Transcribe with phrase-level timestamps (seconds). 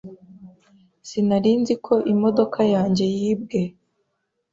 [1.07, 3.61] Sinari nzi ko imodoka yanjye yibwe.